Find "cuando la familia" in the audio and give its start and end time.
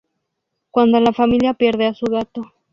0.71-1.53